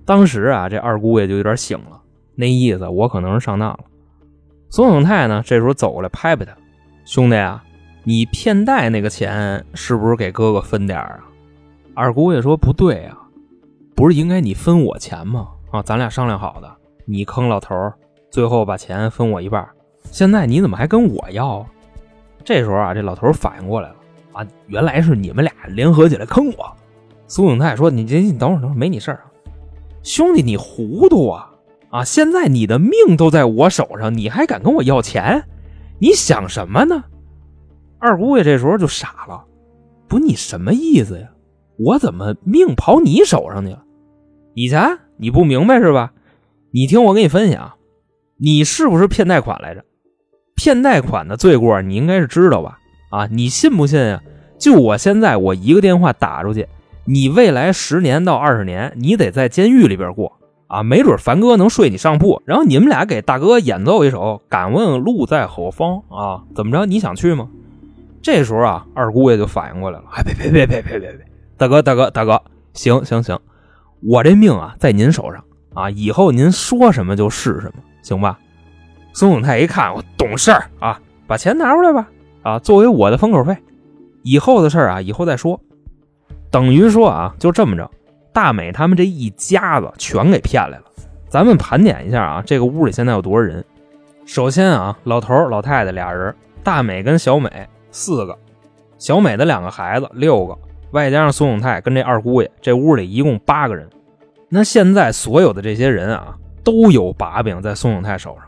[0.05, 2.01] 当时啊，这二姑爷就有点醒了，
[2.35, 3.79] 那意思我可能是上当了。
[4.69, 6.51] 宋永泰呢，这时候走过来拍拍他，
[7.05, 7.63] 兄弟啊，
[8.03, 11.19] 你骗贷那个钱是不是给哥哥分点啊？
[12.01, 13.15] 二姑爷说不对啊，
[13.93, 15.49] 不是应该你分我钱吗？
[15.69, 16.67] 啊，咱俩商量好的，
[17.05, 17.75] 你坑老头，
[18.31, 19.63] 最后把钱分我一半。
[20.05, 21.65] 现在你怎么还跟我要啊？
[22.43, 23.95] 这时候啊，这老头反应过来了，
[24.31, 26.75] 啊，原来是你们俩联合起来坑我。
[27.27, 29.25] 苏永泰说：“你这你等会儿，等会儿，没你事儿啊。”
[30.01, 31.51] 兄弟，你糊涂啊！
[31.91, 35.43] 啊，现在你的命都在我手上，你还敢跟我要钱？
[35.99, 37.03] 你想什么呢？
[37.99, 39.45] 二姑爷这时候就傻了，
[40.07, 41.27] 不，你什么意思呀？
[41.83, 43.83] 我怎么命跑你手上去了？
[44.53, 46.11] 以前你不明白是吧？
[46.71, 47.75] 你听我给你分析啊，
[48.37, 49.83] 你是不是骗贷款来着？
[50.55, 52.77] 骗贷款的罪过你应该是知道吧？
[53.09, 54.21] 啊，你信不信啊？
[54.59, 56.67] 就我现在，我一个电话打出去。
[57.05, 60.31] 你未来十年到二十年，你得在监狱里边过
[60.67, 60.83] 啊！
[60.83, 66.43] 没准凡哥能睡你上铺，然后你们俩给大哥演奏一首《敢问路在何方》啊？
[66.55, 66.85] 怎么着？
[66.85, 67.49] 你想去吗？
[68.21, 71.25] 这时候啊，二姑爷就反应过来了，哎，别别别别别别别！
[71.61, 72.41] 大哥大哥大哥，
[72.73, 73.39] 行行行，
[74.01, 75.43] 我这命啊在您手上
[75.75, 78.39] 啊，以后您说什么就是什么，行吧？
[79.13, 82.09] 孙永泰一看，我懂事儿啊，把钱拿出来吧，
[82.41, 83.55] 啊，作为我的封口费，
[84.23, 85.61] 以后的事儿啊，以后再说。
[86.49, 87.91] 等于说啊，就这么着，
[88.33, 90.85] 大美他们这一家子全给骗来了。
[91.29, 93.63] 咱们盘点一下啊，这个屋里现在有多少人？
[94.25, 98.35] 首先啊，老头老太太俩人，大美跟小美四个，
[98.97, 100.57] 小美的两个孩子六个，
[100.91, 103.89] 外加上宋永泰跟这二姑爷，这屋里一共八个人。
[104.49, 108.45] 那现在所有的这些人啊，都有把柄在宋永泰手上，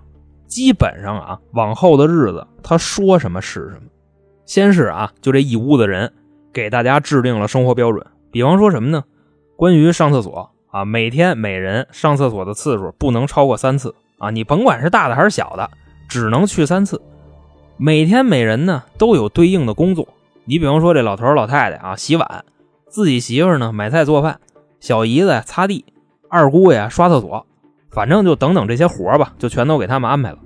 [0.47, 3.83] 基本上啊，往后的日子他说什么是什么。
[4.45, 6.11] 先是啊，就这一屋子人。
[6.53, 9.03] 给大家制定了生活标准，比方说什么呢？
[9.55, 15.67] 关于上厕所啊，每天每人上厕所的次数不能超过三次啊，你甭管是大的还是小的，
[16.07, 17.01] 只能去三次。
[17.75, 20.07] 每天每人呢都有对应的工作，
[20.45, 22.43] 你比方说这老头老太太啊，洗碗，
[22.89, 24.39] 自己媳妇呢买菜做饭，
[24.79, 25.85] 小姨子擦地，
[26.29, 27.45] 二姑爷刷厕所，
[27.91, 30.39] 反正就等等这些活吧，就全都给他们安排了。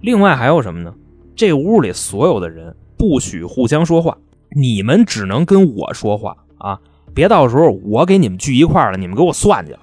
[0.00, 0.94] 另外还有什么呢？
[1.34, 4.16] 这屋里所有的人不许互相说话，
[4.54, 6.78] 你们只能跟我说话啊！
[7.12, 9.80] 别到时候我给你们聚一块了，你们给我算计了。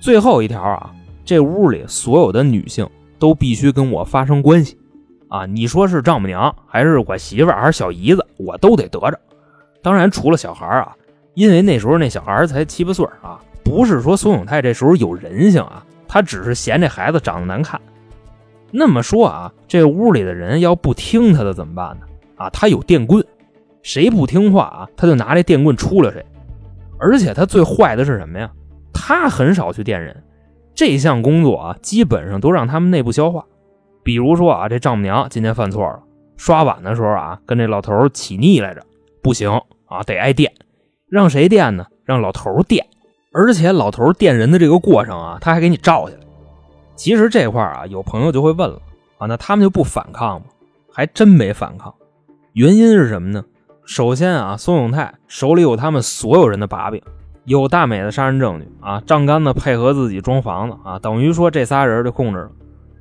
[0.00, 0.90] 最后一条啊，
[1.22, 4.78] 这屋里所有的女性都必须跟我发生关系
[5.34, 5.46] 啊！
[5.46, 9.18] 你说是丈母娘，还是我媳妇，还是小姨子，我都得得着。
[9.82, 10.94] 当然，除了小孩啊，
[11.34, 17.80] 因为那时候那小孩才七八岁啊，不是说孙永泰这时候有人性啊，他只是嫌这孩子长得难看。
[18.70, 22.06] 那么说啊，这屋里的人要不听他的怎么办呢？
[22.36, 23.26] 啊，他有电棍，
[23.82, 26.24] 谁不听话啊，他就拿这电棍出了谁。
[27.00, 28.48] 而且他最坏的是什么呀？
[28.92, 30.22] 他很少去电人，
[30.76, 33.44] 这项工作啊，基本上都让他们内部消化。
[34.04, 36.00] 比如说啊，这丈母娘今天犯错了，
[36.36, 38.82] 刷碗的时候啊，跟这老头起腻来着，
[39.22, 39.50] 不行
[39.86, 40.52] 啊，得挨电。
[41.08, 41.86] 让谁电呢？
[42.04, 42.86] 让老头电。
[43.32, 46.20] 而且老头电人的这个过程啊，他还给你照下来。
[46.94, 48.78] 其实这块啊，有朋友就会问了
[49.18, 50.46] 啊，那他们就不反抗吗？
[50.92, 51.92] 还真没反抗，
[52.52, 53.44] 原因是什么呢？
[53.84, 57.02] 首先啊，宋永泰手里有他们所有人的把柄，
[57.44, 62.50] 有大美的杀人证据啊，张干呢配合自己装房子啊，等于说这仨人就控制了。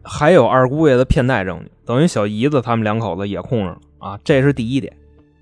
[0.03, 4.93] 还有二姑爷的骗贷证据，等于小姨子他们两口子也控制了啊，这是第一点。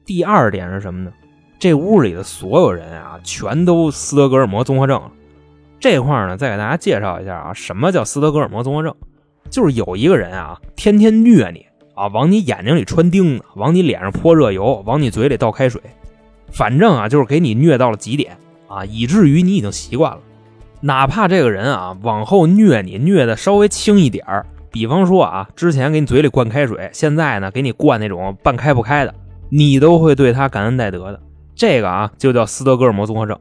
[0.05, 1.11] 第二点是什么呢？
[1.59, 5.11] 这屋里的所有人啊，全都斯德哥尔摩综合症了。
[5.79, 8.93] 这块呢，再给大家介绍一下啊，什么叫斯德哥尔摩综合症？
[9.49, 15.81] 就是有一个人啊，天天虐你啊，往你眼睛里穿钉子，往你脸上泼热油，往你嘴里倒开水，
[16.51, 20.19] 反正啊，就是给你虐到了极点啊，以至于你已经习惯了。
[20.81, 29.13] 哪怕这个人啊，往后虐你虐的稍微轻一点儿，比方说啊，之前给你嘴里灌开水，现在呢给你灌那种半开不开的，
[29.49, 31.21] 你都会对他感恩戴德的。
[31.55, 33.37] 这个啊，就叫斯德哥尔摩综合症。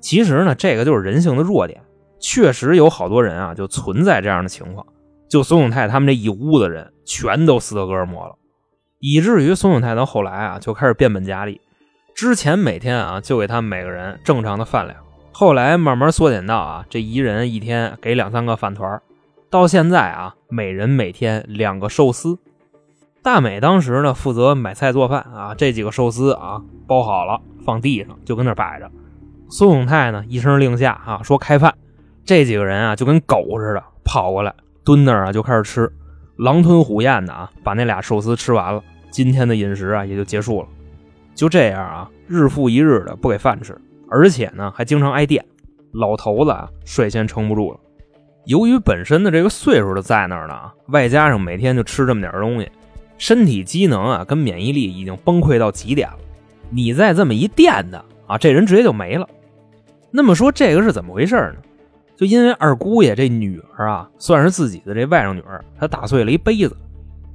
[0.00, 1.80] 其实呢，这个就是人性的弱点。
[2.20, 4.86] 确实有好多人啊，就存在这样的情况。
[5.28, 8.34] 就孙永泰他们这一屋子人，全都斯德哥尔摩了，
[8.98, 11.60] 以至于孙永泰到后来啊，就开始变本加厉。
[12.14, 14.98] 之前每天啊，就给他们每个人正常的饭量，
[15.32, 19.02] 后来慢慢缩减到啊，这一人一天给两三个饭团儿
[19.50, 22.38] 到现在啊，每人每天两个寿司。
[23.20, 28.88] 大美当时呢，负责买菜做饭啊，这几个寿司啊，包好了放地上，就跟那摆着。
[29.48, 31.74] 苏永泰呢，一声令下啊，说开饭。
[32.24, 35.92] 这几个人啊，就跟狗似的跑过来，蹲那儿啊，就开始吃，
[36.36, 38.80] 狼吞虎咽的啊，把那俩寿司吃完了。
[39.10, 40.68] 今天的饮食啊，也就结束了。
[41.34, 43.76] 就这样啊，日复一日的不给饭吃，
[44.08, 45.44] 而且呢，还经常挨电。
[45.90, 47.80] 老头子啊，率先撑不住了。
[48.44, 50.54] 由于本身的这个岁数的在那儿呢，
[50.88, 52.70] 外加上每天就吃这么点东西，
[53.18, 56.16] 身体机能啊，跟免疫力已经崩溃到极点了。
[56.70, 59.28] 你再这么一电他啊，这人直接就没了。
[60.10, 61.56] 那么说这个是怎么回事呢？
[62.16, 66.76] 就因为二姑爷这女儿啊，算是自己的这外甥女儿，她打碎了一杯子，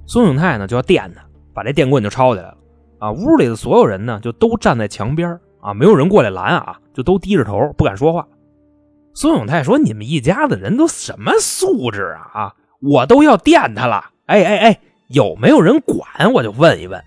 [0.06, 1.22] 孙永泰呢就要电她，
[1.54, 2.58] 把这电棍就抄起来了。
[3.00, 8.28] 啊，屋里的所有人呢就都站在墙边啊，没有人过来拦啊，就都低着头不敢说话。
[9.16, 12.30] 孙永泰说：“你们一家子人都什么素质啊？
[12.34, 14.12] 啊，我都要电他了！
[14.26, 16.34] 哎哎哎，有没有人管？
[16.34, 17.02] 我就问一问。”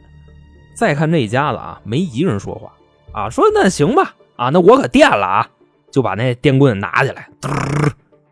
[0.75, 2.73] 再看这一家子啊，没一个人说话
[3.13, 4.15] 啊，说那行吧。
[4.37, 5.49] 啊，那我可电了啊！
[5.91, 7.29] 就把那电棍拿起来。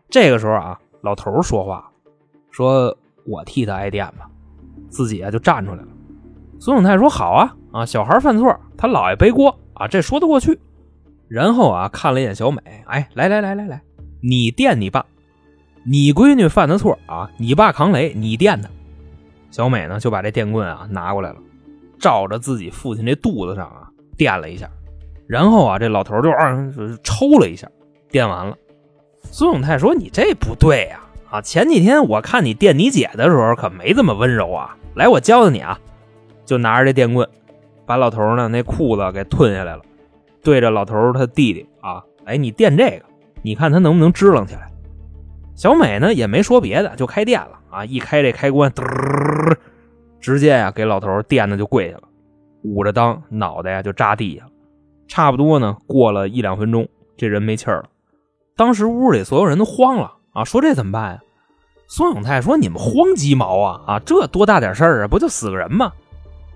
[0.09, 1.91] 这个时候啊，老头说话，
[2.49, 4.27] 说我替他挨电吧，
[4.89, 5.87] 自己啊就站出来了。
[6.59, 10.59] 孙永泰说好啊，啊，小孩犯错，他姥爷背锅啊，这说得过去。
[11.27, 13.81] 然后啊，看了一眼小美，哎，来来来来来，
[14.21, 15.05] 你电你爸，
[15.83, 18.69] 你闺女犯的错啊，你爸扛雷，你电他。
[19.51, 21.37] 小美呢就把这电棍啊拿过来了，
[21.99, 24.69] 照着自己父亲这肚子上啊电了一下。
[25.27, 26.55] 然后啊，这老头就啊
[27.03, 27.67] 抽了一下，
[28.09, 28.55] 电完了。
[29.23, 31.01] 孙永泰说：“你这不对呀！
[31.29, 34.77] 啊，前几天我看你电你姐的时候可没这么温柔啊！
[34.95, 35.77] 来，我教教你啊！”
[36.45, 37.27] 就拿着这电棍，
[37.85, 39.81] 把老头呢那裤子给吞下来了，
[40.47, 43.03] 对着老头他弟弟啊，哎，你电这个，
[43.41, 44.71] 你看他能不能支棱起来？
[45.57, 47.83] 小美呢也没说别的，就开电了啊！
[47.83, 48.71] 一开这开关，
[50.21, 52.03] 直接呀给老头电的就跪下了，
[52.63, 54.51] 捂着裆，脑袋呀就扎地下了。
[55.09, 57.89] 差不多呢，过了一两分钟，这人没气儿了。
[58.55, 61.19] 当时屋里所有人都慌了啊，说这怎么办呀？
[61.89, 63.81] 孙永泰说：“你们慌鸡毛啊！
[63.85, 65.91] 啊，这多大点事儿啊，不就死个人吗？”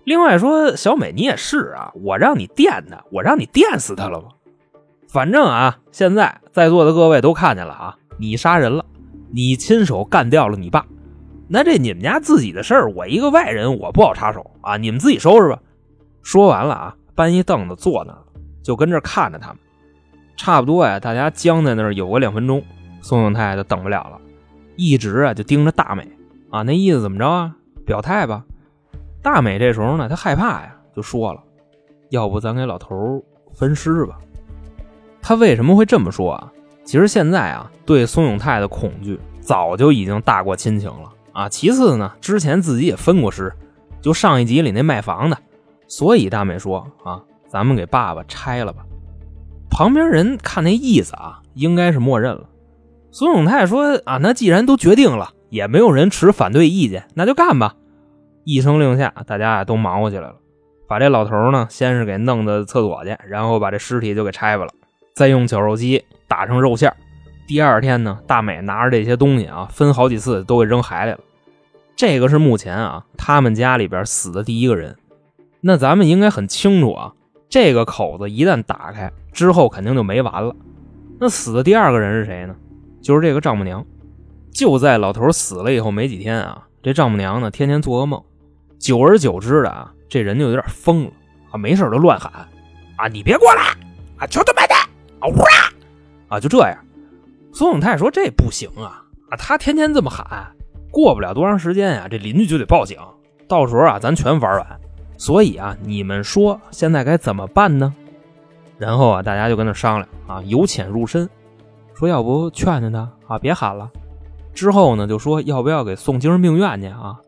[0.04, 4.30] 另外说：“小美你也是啊，我让你电他，我让你电死他了吗？
[5.08, 8.86] 反正啊，现在在座的各位都看见了啊，你杀人了，
[9.32, 10.86] 你亲手干掉了你爸，
[11.48, 15.60] 那这你们家自己的事儿，我一个外人我不好插手啊，你们自己收拾吧。”
[16.24, 16.96] 说完了啊。
[17.14, 18.18] 搬一凳子坐那，
[18.64, 19.58] 就跟这看着他们。
[20.38, 22.64] 差不多呀，大家僵在那儿有个两分钟，
[23.02, 24.20] 宋永泰就等不了了，
[24.76, 26.08] 一直啊就盯着大美
[26.50, 27.56] 啊，那意思怎么着啊？
[27.86, 28.44] 表态吧。
[29.22, 31.42] 大美这时候呢，她害怕呀，就说了
[32.10, 34.18] ：“要不咱给老头分尸吧？”
[35.22, 36.52] 他为什么会这么说啊？
[36.84, 41.48] 其实现在啊，对宋永泰的恐惧早就已经大过亲情了啊。
[41.48, 43.54] 其次呢，之前自己也分过尸，
[44.02, 45.38] 就上一集里那卖房的，
[45.88, 48.84] 所以大美说啊，咱们给爸爸拆了吧。
[49.70, 52.50] 旁边人看那意思啊，应该是默认了。
[53.12, 57.76] 孙永泰说：“啊，那既然都决定了，也没有人持反对意见，那就干吧。”
[58.44, 60.36] 一声令下，大家啊都忙活起来了，
[60.88, 64.68] 把这老头呢先是给弄到厕所去，然后把这尸体就给拆了，
[65.14, 66.94] 再用绞肉机打成肉馅
[67.48, 71.20] 第二天呢，大美拿着这些东西啊，分好几次都给扔海里了。
[71.96, 74.96] 这个是目前啊他们家里边死的第一个人。
[75.60, 77.14] 那咱们应该很清楚啊。
[77.50, 80.56] 这个口子一旦打开之后，肯定就没完了。
[81.20, 82.56] 那死的第二个人是谁呢？
[83.02, 83.86] 就是这个丈母娘。
[84.52, 88.24] 就在老头死了以后没几天啊，这丈母娘呢天天做噩梦，
[88.82, 91.12] 久而久之的啊，这人就有点疯了
[91.52, 92.32] 啊，没事就乱喊
[92.98, 93.62] 啊，你别过来
[94.18, 94.74] 啊，求他妈的
[95.20, 95.72] 啊，呼啦
[96.30, 96.78] 啊，就这样。
[97.54, 100.52] 孙永泰说这不行啊啊，他天天这么喊，
[100.90, 102.98] 过不了多长时间呀，这邻居就得报警，
[103.48, 104.66] 到时候啊，咱全玩完。
[105.16, 107.94] 所以啊，你们说现在该怎么办呢？
[108.80, 111.30] 然后啊，大家就跟那商量啊，由浅入深，
[111.94, 113.92] 说要不劝劝他啊，别喊了。
[114.56, 117.20] 之后呢，就说要不要给送精神病院去啊？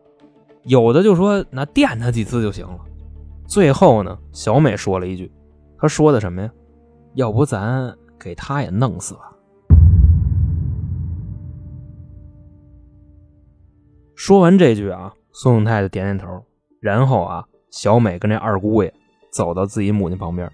[0.63, 2.79] 有的就说那电他几次就行了。
[3.45, 5.31] 最后呢，小美说了一句，
[5.77, 6.49] 她说的什么呀？
[7.15, 9.21] 要不咱给他也弄死吧？
[14.15, 16.43] 说完这句啊，宋永泰就点点头，
[16.79, 17.45] 然后啊。
[17.71, 18.93] 小美跟这二姑爷
[19.31, 20.47] 走到自己母亲旁边，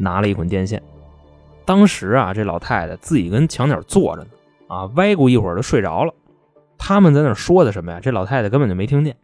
[0.00, 0.82] 拿了一捆电线。
[1.64, 4.28] 当时啊，这老太太自己跟墙角坐着呢，
[4.66, 6.12] 啊，歪过一会儿就睡着了。
[6.76, 8.00] 他们在那说的什么呀？
[8.02, 9.16] 这老太太根本就没听见。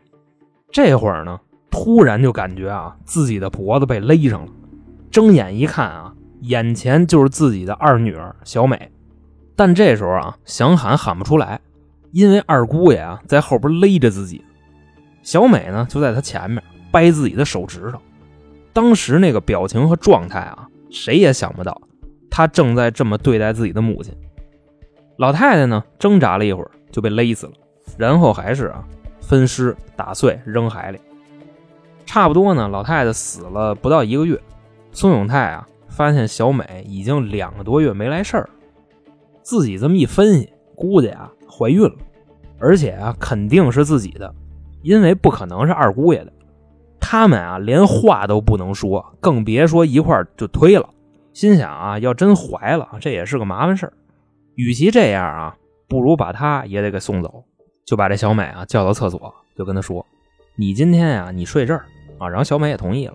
[0.72, 1.38] 这会儿呢，
[1.70, 4.52] 突然就感觉啊，自己的脖子被勒上了。
[5.10, 8.90] 睁眼一看啊，眼前就是自己的二女儿小美。
[9.54, 11.60] 但这时候啊，想喊喊不出来，
[12.10, 14.42] 因为二姑爷啊在后边勒着自己。
[15.22, 16.60] 小美呢，就在他前面。
[16.90, 17.98] 掰自己的手指头，
[18.74, 21.80] 当时那个表情和状态啊，谁也想不到，
[22.28, 24.14] 他正在这么对待自己的母亲。
[25.16, 27.52] 老太太呢，挣扎了一会儿就被勒死了，
[27.96, 28.84] 然后还是啊，
[29.22, 31.00] 分尸打碎扔海里。
[32.04, 34.38] 差不多呢，老太太死了不到一个月，
[34.92, 38.50] 宋永泰啊，发现小美已经两个多月没来事儿，
[39.40, 41.94] 自己这么一分析，估计啊怀孕了，
[42.58, 44.34] 而且啊肯定是自己的，
[44.82, 46.32] 因为不可能是二姑爷的。
[47.00, 50.88] 他们啊，连话都不能说，更别说一块就推了。
[51.32, 53.92] 心想啊，要真怀了，这也是个麻烦事儿。
[54.54, 55.56] 与其这样啊，
[55.88, 57.44] 不如把他也得给送走。
[57.84, 60.04] 就把这小美啊叫到厕所，就跟他说
[60.56, 61.84] ：“你今天呀，你睡这儿
[62.18, 63.14] 啊。”然后小美也同意了，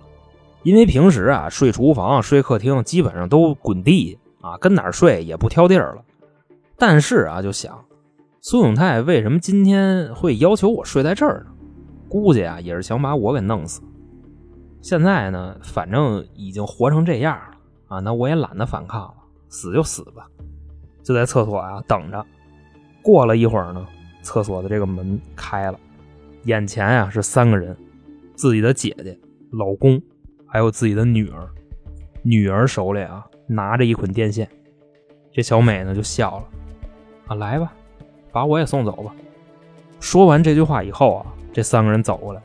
[0.64, 6.04] 因为平时啊睡厨房、睡客厅，基本上都滚地啊，跟哪儿睡也不挑地儿了。
[6.78, 7.84] 但是啊，就想
[8.42, 11.52] 苏永泰为什么今天会要求我睡在这儿呢？
[12.10, 13.82] 估计啊，也是想把我给弄死。
[14.82, 19.16] 现在呢，反正已经活成这样了啊，那我也懒得反抗了，
[19.50, 20.28] 死就死吧。
[21.04, 22.26] 就在厕所啊等着。
[23.02, 23.86] 过了一会儿呢，
[24.28, 25.80] 厕所的这个门开了，
[26.44, 27.74] 眼前啊是三个人：
[28.36, 29.18] 自己的姐姐、
[29.54, 30.02] 老公，
[30.46, 31.48] 还有自己的女儿。
[32.24, 34.46] 女儿手里啊拿着一捆电线。
[35.32, 36.46] 这小美呢就笑了
[37.28, 37.72] ：“啊，来吧，
[38.34, 39.16] 把我也送走吧。”
[40.02, 41.26] 说完这句话以后啊。
[41.54, 42.42] 这三个人走过来，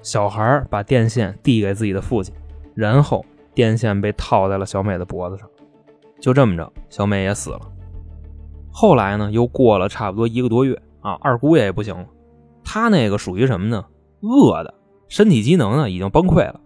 [0.00, 2.32] 小孩把电线递给自己的父亲，
[2.74, 5.46] 然后电线被套在了小美的脖子上。
[6.20, 7.60] 就这么着，小美也死了。
[8.70, 12.04] 后来呢，又过了差不多一个多月啊，二姑爷也不行了。
[12.64, 13.84] 他那个属于什么呢？
[14.22, 14.74] 饿的，
[15.06, 16.60] 身体机能呢已经崩溃了，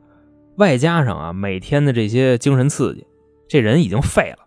[0.56, 3.06] 外加上啊每天的这些精神刺激，
[3.50, 4.46] 这人已经废了。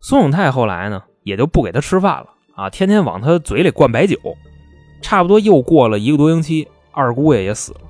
[0.00, 4.18] 孙永泰后来呢，也就不给他吃饭了啊，天天往他嘴里灌白酒。
[5.00, 7.80] 差不多又过了一个多星期，二姑爷也死了。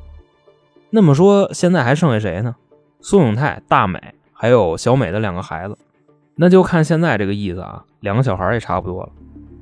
[0.91, 2.55] 那么说，现在还剩下谁呢？
[3.01, 3.99] 孙永泰、大美
[4.35, 5.79] 还有小美的两个孩子。
[6.35, 9.13] 那就看现在这个意思啊，两个小孩也差不多了。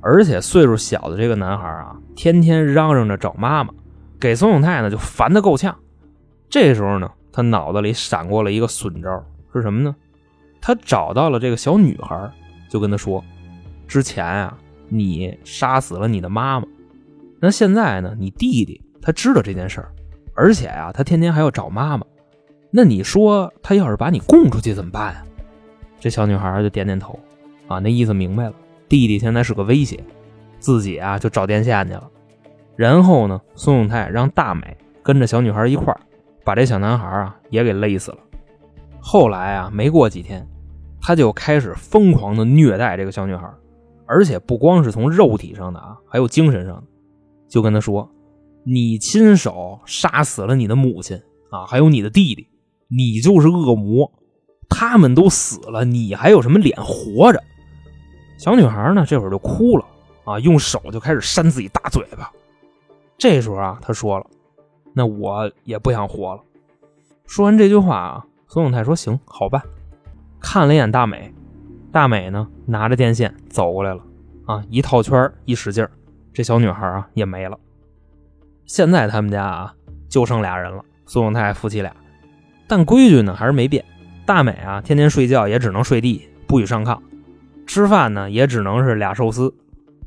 [0.00, 3.72] 而且岁数小的这个男孩啊，天天嚷嚷着找妈妈，
[4.18, 5.76] 给孙永泰呢就烦得够呛。
[6.48, 9.94] 这时候呢，他脑子里闪过了一个损招，是什么呢？
[10.60, 12.30] 他找到了这个小女孩，
[12.68, 13.24] 就跟他说
[13.88, 14.56] ：“之前啊，
[14.88, 16.66] 你杀死了你的妈妈。”
[17.40, 18.14] 那现在呢？
[18.18, 19.92] 你弟弟他知道这件事儿，
[20.34, 22.04] 而且啊，他天天还要找妈妈。
[22.70, 25.24] 那你说他要是把你供出去怎么办啊？
[25.98, 27.18] 这小女孩就点点头，
[27.68, 28.52] 啊，那意思明白了，
[28.90, 30.04] 弟弟现在是个威胁，
[30.58, 32.10] 自己啊就找电线去了。
[32.76, 36.00] 然后呢，孙永泰让大美跟着小女孩一块儿，
[36.44, 38.18] 把这小男孩啊也给勒死了。
[38.98, 40.44] 后来啊，没过几天，
[41.00, 43.48] 他就开始疯狂的虐待这个小女孩，
[44.06, 46.82] 而且不光是从肉体上的啊，还有精神上的，
[47.48, 48.10] 就跟他说
[48.66, 51.16] ：“你亲手杀死了你的母亲
[51.50, 52.48] 啊，还有你的弟弟，
[52.88, 54.10] 你就是恶魔。
[54.68, 57.40] 他们都死了，你还有什么脸活着？”
[58.40, 59.84] 小女孩呢，这会儿就哭了
[60.24, 62.32] 啊，用手就开始扇自己大嘴巴。
[63.18, 64.24] 这时候啊，他说了
[64.96, 66.40] ：“那我也不想活了。”
[67.28, 69.60] 说完这句话啊，孙永泰说：“行，好办。”
[70.40, 71.34] 看了一眼大美，
[71.92, 74.02] 大美呢拿着电线走过来了
[74.46, 75.86] 啊，一套圈一使劲
[76.32, 77.58] 这小女孩啊也没了。
[78.64, 79.74] 现在他们家啊
[80.08, 81.94] 就剩俩人了，孙永泰夫妻俩，
[82.66, 83.84] 但规矩呢还是没变。
[84.24, 86.98] 大美啊天天睡觉也只能睡地，不许上炕；
[87.66, 89.54] 吃饭呢也只能是俩寿司。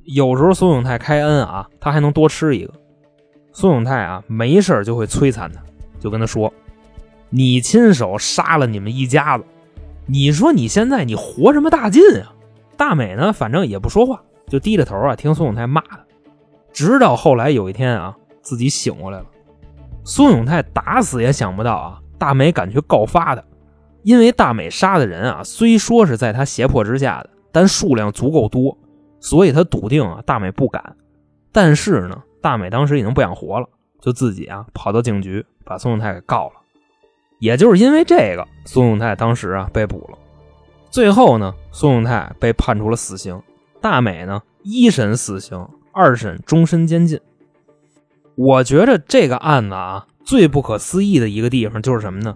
[0.04, 2.74] 有时候孙永泰开恩啊，他还能多吃一个。
[3.52, 5.62] 孙永泰啊，没事就会摧残他，
[6.00, 6.52] 就跟他说
[7.30, 9.44] ：“你亲手杀了你们一家子，
[10.08, 12.34] 你说你现在你活什么大劲啊？”
[12.76, 16.00] 大美呢，反正也不说话，就低着头啊，听孙永泰骂他。
[16.74, 19.26] 直到后来有一天啊，自己醒过来了，
[20.04, 23.44] 孙永泰打死也想不到啊，大美敢去告发他，
[24.02, 28.78] 因为大美杀的人啊，虽说是在他胁迫之下的，但数量足够多，
[29.22, 30.98] 所以他笃定啊，大美不敢。
[31.54, 32.22] 但是呢。
[32.44, 33.66] 大美当时已经不想活了，
[34.02, 36.56] 就自己啊跑到警局把孙永泰给告了。
[37.40, 40.18] 也就是因为这个，孙永泰当时啊被捕了。
[40.90, 43.42] 最后呢，孙永泰被判处了死刑，
[43.80, 47.18] 大美呢一审死刑，二审终身监禁。
[48.36, 52.36] 我觉着这个案子啊最不可思议的一个地方就是什么呢？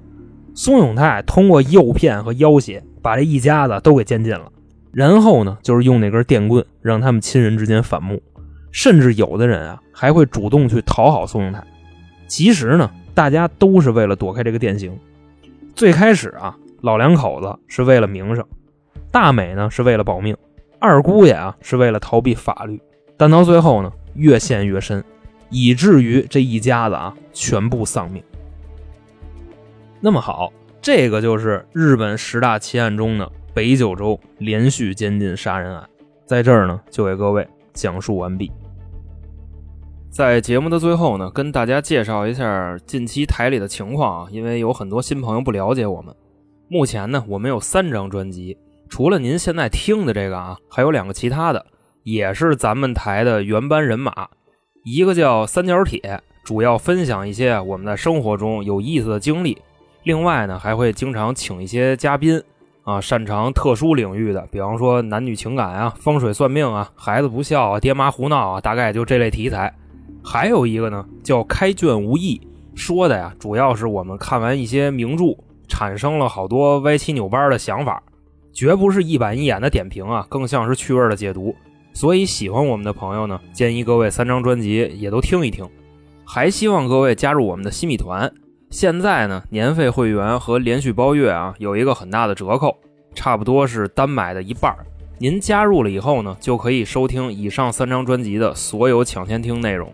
[0.55, 4.49] 孙永泰通过诱骗和要挟把这一家子都给监禁了，
[4.97, 8.19] 然后呢就是用那根电棍让他们亲人之间反目。
[8.71, 11.63] 甚至有的人啊，还会主动去讨好宋永泰。
[12.27, 14.97] 其实呢，大家都是为了躲开这个电刑。
[15.75, 18.43] 最开始啊，老两口子是为了名声，
[19.11, 20.35] 大美呢是为了保命，
[20.79, 22.81] 二姑爷啊是为了逃避法律。
[23.17, 25.03] 但到最后呢，越陷越深，
[25.51, 28.23] 以至于这一家子啊全部丧命。
[30.01, 35.89] 那么好，这个就是日本十大奇案中的北九州连续监禁杀人案，
[36.27, 38.51] 在这儿呢就给各位讲述完毕。
[40.11, 46.15] 在节目的最后呢，跟大家介绍一下近期台里的情况啊，因为有很多新朋友不了解我们。
[46.67, 48.55] 目前呢，我们有三张专辑，
[48.89, 51.65] 除了您现在听的这个啊，还有两个其他的，
[52.03, 54.27] 也是咱们台的原班人马。
[54.83, 59.57] 一个叫三角铁，主要分享一些我们在生活中有意思的经历。
[60.03, 62.39] 另外呢，还会经常请一些嘉宾
[62.87, 69.75] 啊，擅长特殊领域的，比方说男女情感啊、风水算命啊、孩子不孝啊、爹妈胡闹啊，大概就这类题材。
[70.23, 72.39] 还有一个呢，叫开卷无益，
[72.75, 75.35] 说的呀，主要是我们看完一些名著，
[75.67, 78.01] 产生了好多歪七扭八的想法，
[78.53, 81.53] 绝不是一板一眼的点评啊，更像是趣味的解读。
[81.91, 85.67] 所以喜欢我们的朋友呢，建议各位三张专辑也都听一听。
[86.23, 88.31] 还希望各位加入我们的新米团，
[88.69, 92.75] 现在呢，年费会员和连续包月啊，有一个很大的折扣，
[93.15, 94.75] 差不多是单买的一半
[95.17, 99.91] 您加入了以后呢，就可以收听以上三张专辑的所有抢先听内容。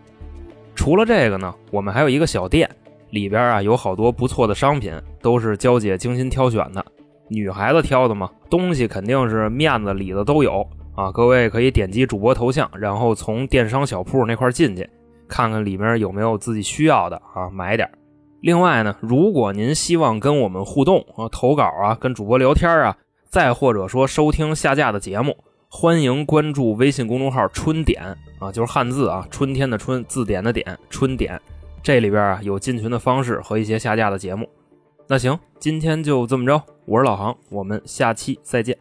[0.75, 2.67] 除了这个呢，我们还有一个小店，
[3.11, 6.83] 里边啊有好多不错的商品，都是娇姐精心挑选的。
[7.29, 11.11] 女孩子挑的嘛，东西肯定是面子里子都有啊。
[11.11, 14.89] 各位可以点击主播头像，然后从电商小铺那块进去，
[15.27, 17.87] 看看里面有没有自己需要的啊，买点。
[18.43, 22.97] 另外呢，如果您希望跟我们互动啊，投稿啊，跟主播聊天啊，
[23.29, 25.37] 再或者说收听下架的节目。
[25.69, 28.03] 欢迎关注微信公众号“春点”
[28.39, 31.41] 啊，就是汉字啊，春天的春，字典的典，春点。
[31.81, 34.49] 这里边啊有进群的方式和一些下架的节目。
[35.07, 38.77] 那行，今天就这么着，我是老航，我们下期再见。